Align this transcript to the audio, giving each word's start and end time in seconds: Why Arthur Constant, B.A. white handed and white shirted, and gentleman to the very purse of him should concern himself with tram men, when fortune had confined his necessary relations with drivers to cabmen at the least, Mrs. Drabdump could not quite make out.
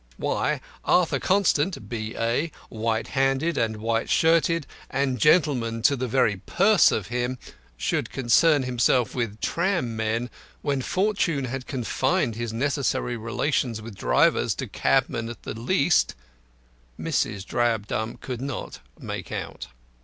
Why 0.17 0.61
Arthur 0.83 1.19
Constant, 1.19 1.87
B.A. 1.87 2.51
white 2.69 3.09
handed 3.09 3.55
and 3.55 3.77
white 3.77 4.09
shirted, 4.09 4.65
and 4.89 5.19
gentleman 5.19 5.83
to 5.83 5.95
the 5.95 6.07
very 6.07 6.37
purse 6.37 6.91
of 6.91 7.09
him 7.09 7.37
should 7.77 8.09
concern 8.09 8.63
himself 8.63 9.13
with 9.13 9.39
tram 9.41 9.95
men, 9.95 10.31
when 10.63 10.81
fortune 10.81 11.45
had 11.45 11.67
confined 11.67 12.33
his 12.33 12.51
necessary 12.51 13.15
relations 13.15 13.79
with 13.79 13.93
drivers 13.93 14.55
to 14.55 14.65
cabmen 14.67 15.29
at 15.29 15.43
the 15.43 15.53
least, 15.53 16.15
Mrs. 16.99 17.45
Drabdump 17.45 18.21
could 18.21 18.41
not 18.41 18.79
quite 18.95 19.03
make 19.03 19.31
out. 19.31 19.67